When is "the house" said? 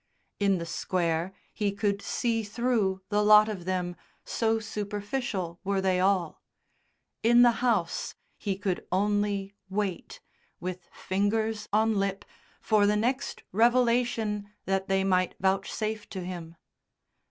7.43-8.15